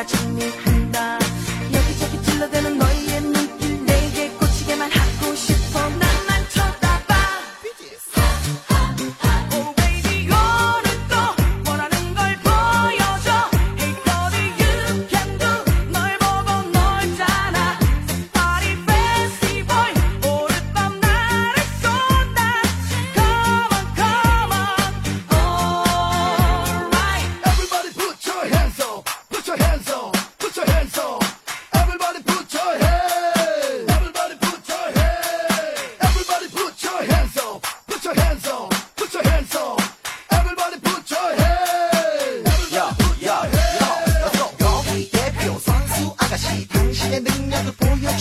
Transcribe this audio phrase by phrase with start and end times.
[0.00, 0.69] 那种女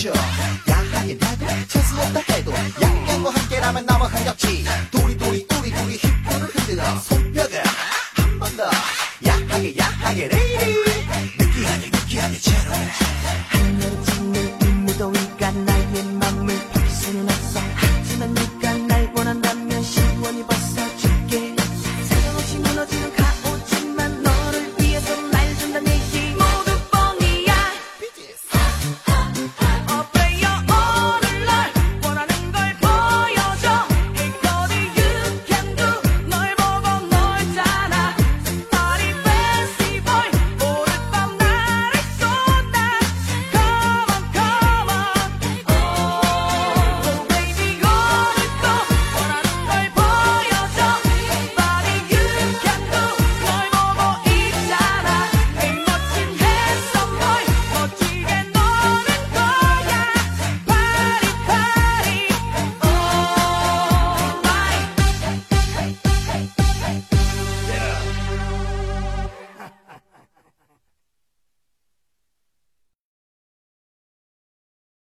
[0.08, 4.64] 야하게 나도 재수없다 해도 양양과 함께라면 나와 흥겹지